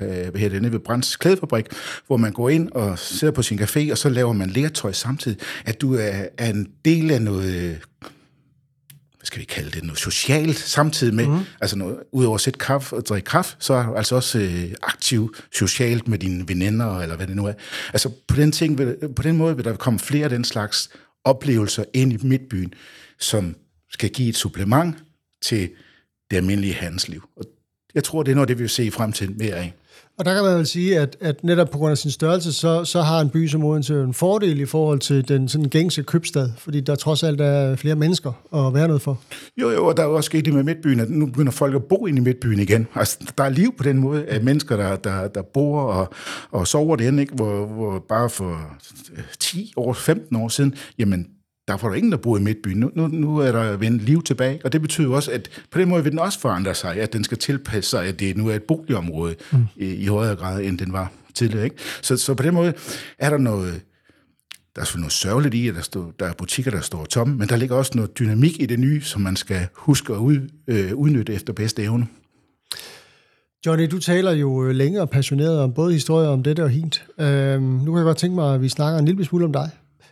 [0.02, 1.66] øh, hvad hedder det, nede ved Brands klædefabrik,
[2.06, 5.38] hvor man går ind og sidder på sin café, og så laver man lertøj samtidig,
[5.64, 7.78] at du er, er en del af noget
[9.20, 11.38] hvad skal vi kalde det, noget socialt samtidig med, mm.
[11.60, 14.74] altså noget, udover at sætte kaffe og drikke kaffe, så er du altså også øh,
[14.82, 17.52] aktiv socialt med dine veninder, eller hvad det nu er.
[17.92, 18.76] Altså på den, ting,
[19.16, 20.90] på den måde vil der komme flere af den slags
[21.24, 22.74] oplevelser ind i midtbyen,
[23.18, 23.56] som
[23.90, 24.96] skal give et supplement
[25.42, 25.70] til
[26.30, 27.28] det almindelige handelsliv.
[27.36, 27.44] Og
[27.94, 29.74] jeg tror, det er noget, det vi vil se i fremtiden mere af.
[30.20, 32.84] Og der kan man vel sige, at, at netop på grund af sin størrelse, så,
[32.84, 36.50] så har en by som Odense en fordel i forhold til den sådan gængse købstad,
[36.58, 39.20] fordi der trods alt er flere mennesker at være noget for.
[39.56, 41.74] Jo, jo, og der er jo også sket det med midtbyen, at nu begynder folk
[41.74, 42.86] at bo ind i midtbyen igen.
[42.94, 46.14] Altså, der er liv på den måde af mennesker, der, der, der bor og,
[46.50, 47.34] og sover derinde, ikke?
[47.34, 48.60] Hvor, hvor bare for
[49.38, 51.26] 10 år, 15 år siden, jamen
[51.70, 52.78] der får der ingen, der bor i midtbyen.
[52.78, 55.88] Nu, nu, nu er der vendt liv tilbage, og det betyder også, at på den
[55.88, 58.54] måde vil den også forandre sig, at den skal tilpasse sig, at det nu er
[58.54, 59.66] et boligområde mm.
[59.76, 61.64] i, i højere grad, end den var tidligere.
[61.64, 61.76] Ikke?
[62.02, 62.74] Så, så på den måde
[63.18, 63.80] er der noget,
[64.74, 67.36] der er selvfølgelig noget sørgeligt i, at der, står, der er butikker, der står tomme,
[67.36, 70.50] men der ligger også noget dynamik i det nye, som man skal huske at ud,
[70.66, 72.06] øh, udnytte efter bedste evne.
[73.66, 77.06] Johnny, du taler jo øh, længe og passioneret om både historier om dette og hint.
[77.18, 79.70] Øhm, nu kan jeg godt tænke mig, at vi snakker en lille smule om dig.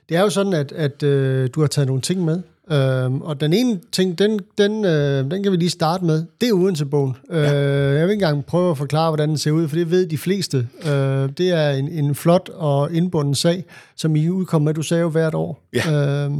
[0.08, 2.42] Det er jo sådan, at, at øh, du har taget nogle ting med,
[2.72, 6.24] Øhm, og den ene ting, den, den, øh, den kan vi lige starte med.
[6.40, 7.16] Det er Odense-bogen.
[7.30, 7.54] Øh, ja.
[7.54, 10.06] Øh, jeg vil ikke engang prøve at forklare, hvordan den ser ud, for det ved
[10.06, 10.68] de fleste.
[10.84, 13.64] Øh, det er en, en flot og indbunden sag,
[13.96, 15.62] som I udkommer med, du sagde jo hvert år.
[15.74, 16.24] Ja.
[16.24, 16.30] Øh,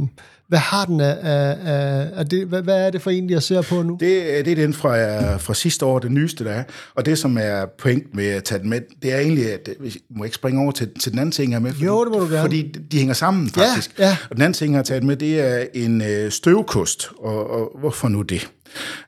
[0.49, 3.43] hvad har den af, af, af, af det, hvad, hvad er det for en, jeg
[3.43, 3.97] ser på nu?
[3.99, 6.63] Det, det er den fra, fra sidste år, det nyeste, der er.
[6.95, 9.95] Og det, som er point med at tage den med, det er egentlig, at vi
[10.09, 11.71] må ikke springe over til, til den anden ting, jeg med.
[11.71, 12.41] Fordi, jo, det må du gerne.
[12.41, 13.99] Fordi de hænger sammen, faktisk.
[13.99, 14.17] Ja, ja.
[14.29, 17.09] Og den anden ting, jeg har taget med, det er en øh, støvkost.
[17.19, 18.49] Og, og hvorfor nu det?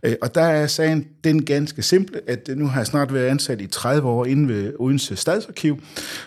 [0.04, 3.62] Øh, og der er sagen den ganske simple, at nu har jeg snart været ansat
[3.62, 5.84] i 30 år inde ved Odense Stadsarkiv,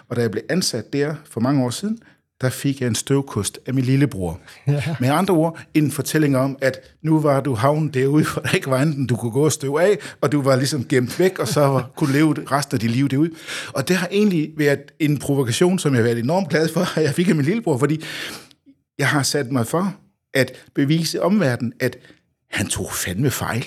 [0.09, 1.99] og da jeg blev ansat der for mange år siden,
[2.41, 4.41] der fik jeg en støvkost af min lillebror.
[4.67, 4.97] Ja.
[5.01, 8.71] Med andre ord, en fortælling om, at nu var du havnet derude, hvor der ikke
[8.71, 11.49] var anden, du kunne gå og støve af, og du var ligesom gemt væk, og
[11.49, 13.31] så kunne leve resten af dit liv derude.
[13.73, 17.05] Og det har egentlig været en provokation, som jeg har været enormt glad for, at
[17.05, 18.05] jeg fik af min lillebror, fordi
[18.99, 19.95] jeg har sat mig for
[20.35, 21.97] at bevise omverdenen, at
[22.51, 23.67] han tog fandme fejl.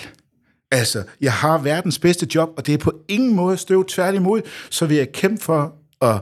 [0.72, 4.86] Altså, jeg har verdens bedste job, og det er på ingen måde støv tværtimod, så
[4.86, 6.22] vil jeg kæmpe for at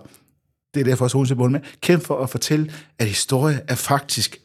[0.76, 4.38] det er derfor også Odense med, kæmpe for at fortælle, at historie er faktisk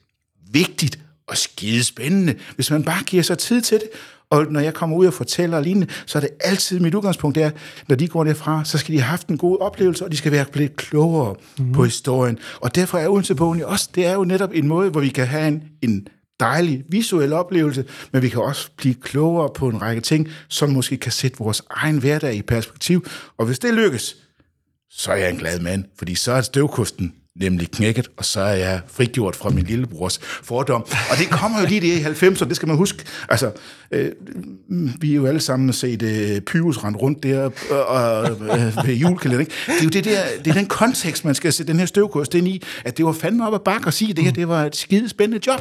[0.52, 3.88] vigtigt og skide spændende, hvis man bare giver sig tid til det.
[4.30, 7.34] Og når jeg kommer ud og fortæller og lignende, så er det altid mit udgangspunkt,
[7.34, 7.50] der,
[7.88, 10.32] når de går derfra, så skal de have haft en god oplevelse, og de skal
[10.32, 11.72] være blevet klogere mm.
[11.72, 12.38] på historien.
[12.60, 15.48] Og derfor er Odense-bogen også, det er jo netop en måde, hvor vi kan have
[15.48, 16.08] en, en
[16.40, 20.96] dejlig visuel oplevelse, men vi kan også blive klogere på en række ting, som måske
[20.96, 23.06] kan sætte vores egen hverdag i perspektiv.
[23.38, 24.16] Og hvis det lykkes,
[24.90, 28.54] så er jeg en glad mand, fordi så er støvkosten nemlig knækket, og så er
[28.54, 30.82] jeg frigjort fra min lillebrors fordom.
[30.82, 33.04] Og det kommer jo lige det i 90'erne, det skal man huske.
[33.28, 33.52] Altså,
[33.90, 34.12] øh,
[35.00, 38.94] vi er jo alle sammen set øh, Pyrus rende rundt der øh, og, øh, ved
[38.94, 39.40] julekalenderen.
[39.40, 39.54] ikke?
[39.66, 42.34] Det er jo det, der, det er den kontekst, man skal sætte den her støvkost
[42.34, 44.48] ind i, at det var fandme op ad bakke at sige, at det her det
[44.48, 45.60] var et skide spændende job.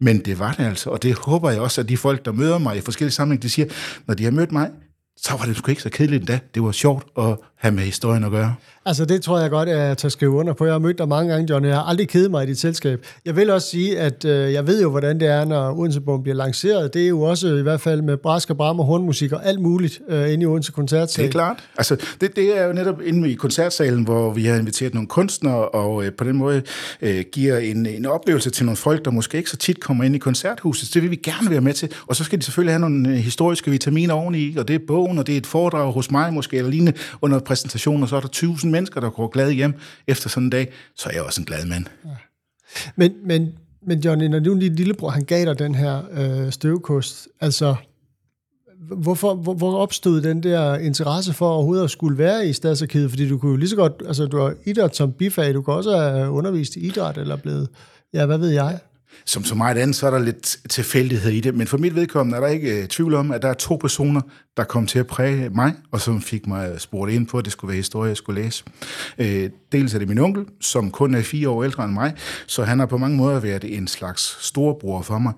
[0.00, 2.58] Men det var det altså, og det håber jeg også, at de folk, der møder
[2.58, 3.66] mig i forskellige sammenhænge, de siger,
[4.06, 4.70] når de har mødt mig,
[5.16, 6.38] så var det sgu ikke så kedeligt endda.
[6.54, 8.54] Det var sjovt og have med historien at gøre.
[8.86, 10.64] Altså, det tror jeg godt, at jeg tager skrive under på.
[10.64, 11.64] Jeg har mødt dig mange gange, John.
[11.64, 13.06] Jeg har aldrig kedet mig i dit selskab.
[13.24, 16.36] Jeg vil også sige, at øh, jeg ved jo, hvordan det er, når Odensebom bliver
[16.36, 16.94] lanceret.
[16.94, 19.60] Det er jo også i hvert fald med brask og bram og hornmusik og alt
[19.60, 21.22] muligt øh, inde i Odense Koncertsal.
[21.22, 21.56] Det er klart.
[21.78, 25.68] Altså, det, det er jo netop inde i koncertsalen, hvor vi har inviteret nogle kunstnere,
[25.68, 26.62] og øh, på den måde
[27.02, 30.14] øh, giver en, en oplevelse til nogle folk, der måske ikke så tit kommer ind
[30.14, 30.94] i koncerthuset.
[30.94, 31.88] Det vil vi gerne være med til.
[32.06, 35.18] Og så skal de selvfølgelig have nogle øh, historiske vitaminer oveni, og det er bogen,
[35.18, 38.20] og det er et foredrag hos mig måske, eller lignende under præsentation, og så er
[38.20, 39.74] der 1000 mennesker, der går glade hjem
[40.06, 41.84] efter sådan en dag, så er jeg også en glad mand.
[42.04, 42.10] Ja.
[42.96, 43.52] Men, men,
[43.86, 47.74] men Johnny, når du din lillebror, han gav dig den her øh, støvkost, altså,
[48.96, 53.10] hvorfor, hvor, hvor opstod den der interesse for overhovedet at skulle være i stadsarkivet?
[53.10, 55.74] Fordi du kunne jo lige så godt, altså du har idræt som bifag, du kan
[55.74, 57.68] også have undervist i idræt, eller blevet,
[58.14, 58.78] ja, hvad ved jeg?
[59.24, 62.36] Som så meget andet, så er der lidt tilfældighed i det, men for mit vedkommende
[62.36, 64.20] er der ikke øh, tvivl om, at der er to personer,
[64.56, 67.44] der kom til at præge mig, og som fik mig øh, spurgt ind på, at
[67.44, 68.64] det skulle være historie, jeg skulle læse.
[69.18, 72.14] Øh, dels er det min onkel, som kun er fire år ældre end mig,
[72.46, 75.32] så han har på mange måder været en slags storbror for mig,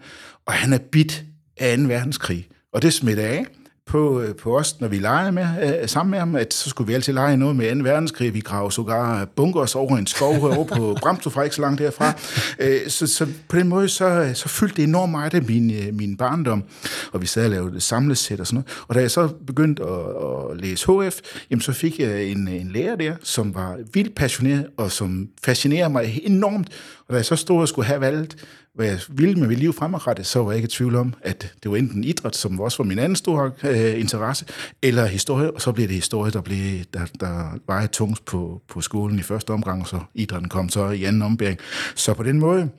[0.47, 1.25] og han er bit
[1.57, 1.85] af 2.
[1.85, 3.45] verdenskrig, og det smitter af
[3.87, 5.47] på, øh, på os, når vi leger med,
[5.83, 7.83] øh, sammen med ham, at så skulle vi altid lege noget med 2.
[7.83, 8.35] verdenskrig.
[8.35, 12.13] Vi graver sågar bunkers over en skov over på Bramstrup, ikke så langt derfra.
[12.59, 15.95] Øh, så, så på den måde, så, så fyldte det enormt meget af min, øh,
[15.95, 16.65] min barndom,
[17.13, 18.85] og vi sad og lavede samlesæt og sådan noget.
[18.89, 21.21] Og da jeg så begyndte at, at læse HF,
[21.51, 25.93] jamen, så fik jeg en, en lærer der, som var vildt passioneret, og som fascinerede
[25.93, 26.69] mig enormt.
[27.09, 28.37] Og da jeg så stod og skulle have valgt,
[28.75, 31.53] hvad jeg ville med mit liv fremadrettet, så var jeg ikke i tvivl om, at
[31.63, 34.47] det var enten idræt, som også var min anden store øh, interesse,
[34.83, 38.81] eller historie, og så blev det historie, der, blev, der, der var tungt på, på
[38.81, 41.59] skolen i første omgang, og så idrætten kom så i anden ombæring.
[41.95, 42.71] Så på den måde,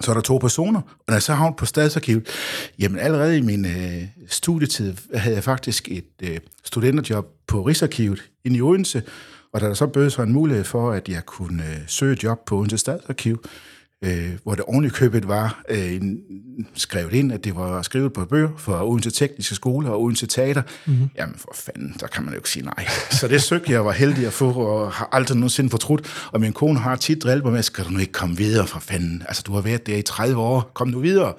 [0.00, 2.26] så er der to personer, og når jeg så havnet på stadsarkivet,
[2.78, 8.56] jamen allerede i min øh, studietid havde jeg faktisk et øh, studenterjob på Rigsarkivet inde
[8.56, 9.02] i Odense,
[9.52, 12.38] og da der så bød sig en mulighed for, at jeg kunne øh, søge job
[12.46, 13.44] på Odense Stadsarkiv,
[14.04, 16.18] øh, hvor det ordentligt købet var øh, en,
[16.74, 20.62] skrevet ind, at det var skrevet på bøger for Odense Tekniske Skole og Odense Teater.
[20.86, 21.10] Mm-hmm.
[21.18, 22.86] Jamen for fanden, der kan man jo ikke sige nej.
[23.10, 26.28] Så det søgte jeg var heldig at få, og har aldrig nogensinde fortrudt.
[26.32, 28.80] Og min kone har tit drillet mig med, skal du nu ikke komme videre fra
[28.80, 29.22] fanden?
[29.28, 31.32] Altså, du har været der i 30 år, kom nu videre.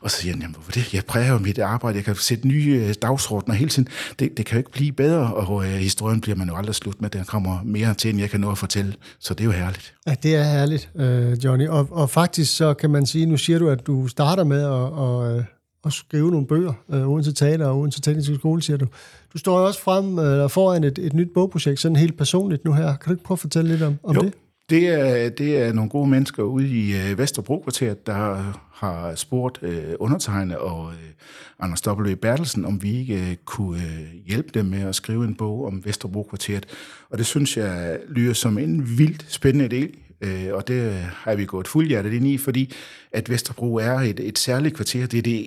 [0.00, 0.94] Og så siger jeg, jamen hvorfor det?
[0.94, 3.88] Jeg præger mit arbejde, jeg kan sætte nye øh, dagsordner hele tiden.
[4.18, 7.00] Det, det kan jo ikke blive bedre, og øh, historien bliver man jo aldrig slut
[7.00, 7.10] med.
[7.10, 8.94] Der kommer mere til, end jeg kan nå at fortælle.
[9.18, 9.94] Så det er jo herligt.
[10.06, 11.68] Ja, det er herligt, øh, Johnny.
[11.68, 15.38] Og, og faktisk så kan man sige, nu siger du, at du starter med at,
[15.38, 15.44] at,
[15.84, 18.86] at skrive nogle bøger, øh, uden til teater og uden til teknisk skole, siger du.
[19.32, 22.86] Du står også frem øh, foran et, et nyt bogprojekt, sådan helt personligt nu her.
[22.86, 24.20] Kan du ikke prøve at fortælle lidt om, om jo.
[24.20, 24.34] det?
[24.70, 28.14] Det er, det er nogle gode mennesker ude i øh, Vesterbro-kvarteret, der
[28.72, 31.10] har spurgt øh, undertegnet og øh,
[31.60, 32.14] Anders W.
[32.14, 35.84] Bertelsen, om vi ikke øh, kunne øh, hjælpe dem med at skrive en bog om
[35.84, 36.66] Vesterbro-kvarteret.
[37.10, 41.44] Og det synes jeg lyder som en vildt spændende del, Øh, og det har vi
[41.44, 42.72] gået fuldhjertet ind i, fordi
[43.12, 45.06] at Vesterbro er et, et særligt kvarter.
[45.06, 45.46] Det er det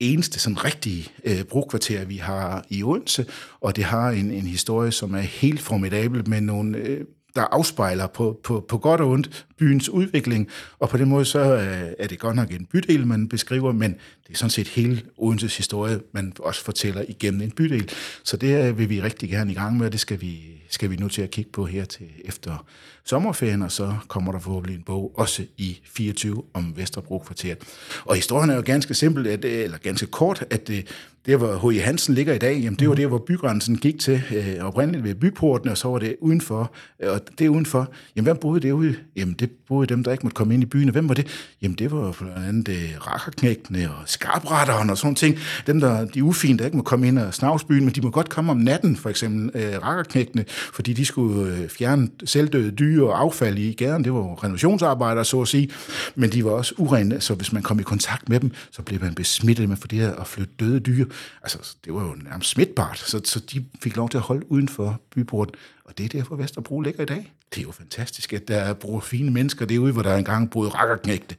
[0.00, 3.26] eneste sådan rigtige øh, brokvarter, vi har i Odense,
[3.60, 7.04] og det har en, en historie, som er helt formidabel med nogle øh,
[7.36, 11.40] der afspejler på, på, på godt og ondt byens udvikling, og på den måde så
[11.40, 13.92] øh, er det godt nok en bydel, man beskriver, men
[14.26, 17.90] det er sådan set hele Odenses historie, man også fortæller igennem en bydel.
[18.24, 20.90] Så det øh, vil vi rigtig gerne i gang med, og det skal vi, skal
[20.90, 22.64] vi nu til at kigge på her til efter
[23.04, 27.58] sommerferien, og så kommer der forhåbentlig en bog også i 24 om Vesterbro kvarteret.
[28.04, 30.86] Og historien er jo ganske simpel, at, øh, eller ganske kort, at det,
[31.26, 31.78] der hvor H.I.
[31.78, 35.14] Hansen ligger i dag, jamen det var der, hvor bygrænsen gik til øh, oprindeligt ved
[35.14, 36.72] byporten, og så var det udenfor.
[37.02, 38.94] Og det udenfor, jamen hvem boede derude?
[39.16, 40.88] Jamen det boede dem, der ikke måtte komme ind i byen.
[40.88, 41.26] Og hvem var det?
[41.62, 45.38] Jamen det var blandt andet øh, rakkerknægtene og skarpretteren og sådan ting.
[45.66, 48.28] Dem, der, de ufine, der ikke må komme ind og snavsbyen, men de må godt
[48.28, 53.20] komme om natten, for eksempel øh, rakkerknægtene, fordi de skulle øh, fjerne selvdøde dyr og
[53.20, 54.04] affald i gaden.
[54.04, 55.70] Det var renovationsarbejdere, så at sige.
[56.14, 59.00] Men de var også urene, så hvis man kom i kontakt med dem, så blev
[59.00, 61.04] man besmittet med for det at flytte døde dyr.
[61.42, 64.68] Altså, det var jo nærmest smitbart, så, så de fik lov til at holde uden
[64.68, 65.54] for byporten.
[65.84, 67.32] Og det er derfor Vesterbro ligger i dag.
[67.54, 71.36] Det er jo fantastisk, at der er fine mennesker derude, hvor der engang boede rakkerknægte.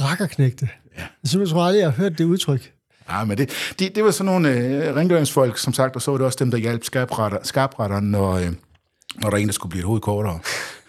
[0.00, 0.68] Rakkerknægte?
[0.96, 1.00] Ja.
[1.00, 2.72] Jeg synes, jeg aldrig, jeg har hørt det udtryk.
[3.10, 6.18] Ja, men det, det, det var sådan nogle øh, rengøringsfolk, som sagt, og så var
[6.18, 6.84] det også dem, der hjalp
[7.42, 8.52] skarpretteren, når, øh,
[9.22, 10.40] når der er en, der skulle blive et hoved kortere.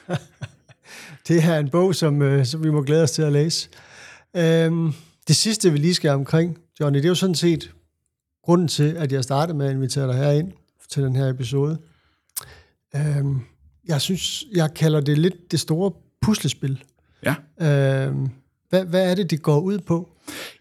[1.28, 3.70] det er en bog, som, øh, som vi må glæde os til at læse.
[4.36, 4.94] Øhm,
[5.28, 7.72] det sidste, vi lige skal omkring, Johnny, det er jo sådan set
[8.44, 10.52] grunden til, at jeg startede med at invitere dig herind
[10.90, 11.78] til den her episode.
[12.96, 13.42] Øhm,
[13.88, 16.84] jeg synes, jeg kalder det lidt det store puslespil.
[17.26, 17.36] Ja.
[17.62, 18.30] Øhm,
[18.70, 20.10] hvad, hvad er det, det går ud på?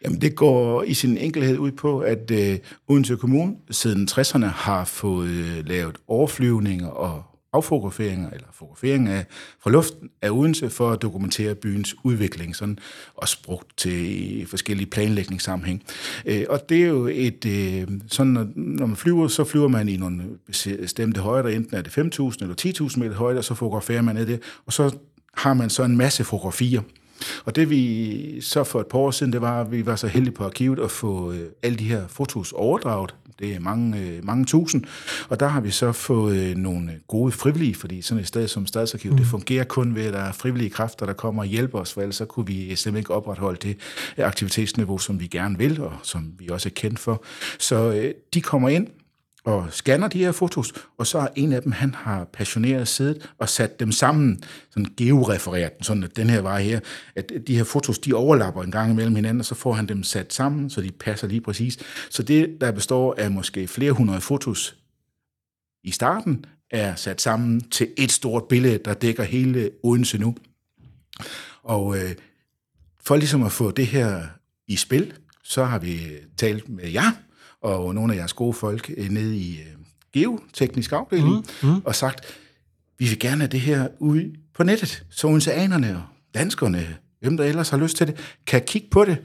[0.04, 4.84] Jamen, det går i sin enkelhed ud på, at øh, Odense Kommune siden 60'erne har
[4.84, 9.24] fået øh, lavet overflyvninger og affotograferinger eller fotograferinger af,
[9.60, 12.78] fra luften af Odense for at dokumentere byens udvikling, sådan
[13.14, 15.82] også brugt til forskellige planlægningssammenhæng.
[16.26, 19.88] Øh, og det er jo et, øh, sådan når, når man flyver, så flyver man
[19.88, 20.22] i nogle
[20.80, 24.26] bestemte højder, enten er det 5.000 eller 10.000 meter højde, og så fotograferer man af
[24.26, 24.96] det, og så
[25.34, 26.82] har man så en masse fotografier.
[27.44, 30.06] Og det vi så for et par år siden, det var, at vi var så
[30.06, 33.14] heldige på arkivet at få øh, alle de her fotos overdraget.
[33.40, 34.85] Det er mange, øh, mange tusind.
[35.29, 38.66] Og der har vi så fået øh, nogle gode frivillige, fordi sådan et sted som
[38.66, 39.16] Stadsarkiv, mm.
[39.16, 42.00] det fungerer kun ved, at der er frivillige kræfter, der kommer og hjælper os, for
[42.00, 43.76] ellers så kunne vi simpelthen ikke opretholde det
[44.18, 47.24] aktivitetsniveau, som vi gerne vil, og som vi også er kendt for.
[47.59, 48.87] Så øh, de kommer ind,
[49.44, 53.31] og scanner de her fotos, og så er en af dem, han har passioneret siddet
[53.38, 56.81] og sat dem sammen, sådan georefereret sådan at den her vej her,
[57.16, 60.03] at de her fotos, de overlapper en gang imellem hinanden, og så får han dem
[60.03, 61.79] sat sammen, så de passer lige præcis.
[62.11, 64.76] Så det, der består af måske flere hundrede fotos
[65.85, 70.37] i starten, er sat sammen til et stort billede, der dækker hele Odense nu.
[71.62, 72.14] Og øh,
[73.05, 74.22] for ligesom at få det her
[74.68, 75.12] i spil,
[75.44, 76.00] så har vi
[76.37, 77.12] talt med jer,
[77.62, 79.66] og nogle af jeres gode folk øh, nede i øh,
[80.12, 81.82] geoteknisk afdeling, mm, mm.
[81.84, 82.24] og sagt,
[82.98, 86.02] vi vil gerne have det her ud på nettet, så odenseanerne og
[86.34, 89.16] danskerne, hvem der ellers har lyst til det, kan kigge på det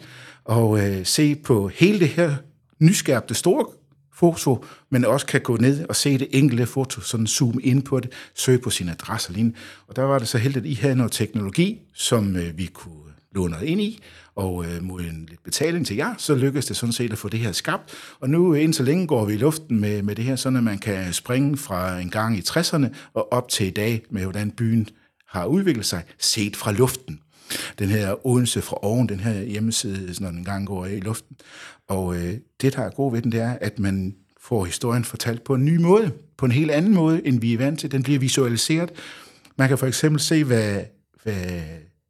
[0.43, 2.35] og øh, se på hele det her
[2.79, 3.65] nyskærpte store
[4.13, 7.99] foto, men også kan gå ned og se det enkelte foto, sådan zoome ind på
[7.99, 9.57] det, søge på sin adresse og lignende.
[9.87, 13.13] Og der var det så heldigt, at I havde noget teknologi, som øh, vi kunne
[13.35, 13.99] låne ind i,
[14.35, 17.29] og øh, mod en lidt betaling til jer, så lykkedes det sådan set at få
[17.29, 17.93] det her skabt.
[18.19, 20.63] Og nu øh, indtil længe går vi i luften med, med det her, sådan at
[20.63, 24.51] man kan springe fra en gang i 60'erne og op til i dag med, hvordan
[24.51, 24.87] byen
[25.27, 27.19] har udviklet sig, set fra luften.
[27.79, 31.35] Den her Odense fra oven, den her hjemmeside, når den gang går i luften.
[31.87, 35.43] Og øh, det, der er god ved den, det er, at man får historien fortalt
[35.43, 37.91] på en ny måde, på en helt anden måde, end vi er vant til.
[37.91, 38.91] Den bliver visualiseret.
[39.57, 40.83] Man kan for eksempel se, hvad,
[41.23, 41.61] hvad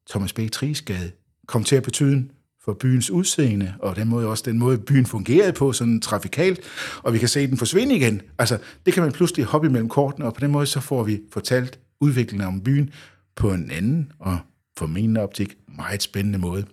[0.10, 0.40] Thomas B.
[0.52, 1.12] Triesgade
[1.48, 2.26] kom til at betyde
[2.66, 6.60] for byens udseende, og den måde også den måde, byen fungerede på, sådan trafikalt,
[7.04, 8.22] og vi kan se den forsvinde igen.
[8.38, 11.22] Altså, det kan man pludselig hoppe mellem kortene, og på den måde så får vi
[11.32, 12.90] fortalt udviklingen om byen
[13.36, 14.38] på en anden, og
[14.78, 16.66] for min optik, meget spændende måde.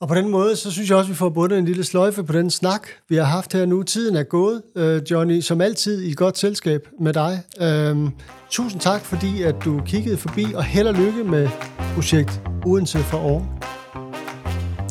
[0.00, 2.24] Og på den måde, så synes jeg også, at vi får bundet en lille sløjfe
[2.24, 3.82] på den snak, vi har haft her nu.
[3.82, 7.42] Tiden er gået, øh, Johnny, som altid i godt selskab med dig.
[7.60, 8.10] Øhm,
[8.50, 11.48] tusind tak, fordi at du kiggede forbi, og held og lykke med
[11.94, 13.58] projekt Odense for år.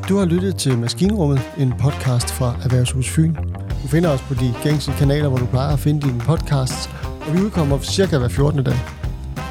[0.09, 3.33] Du har lyttet til Maskinrummet, en podcast fra Erhvervshus Fyn.
[3.83, 6.89] Du finder os på de gængse kanaler, hvor du plejer at finde dine podcasts,
[7.27, 8.63] og vi udkommer cirka hver 14.
[8.63, 8.79] dag.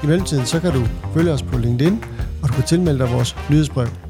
[0.03, 2.05] I mellemtiden så kan du følge os på LinkedIn,
[2.43, 4.06] og du kan tilmelde dig vores nyhedsbrev.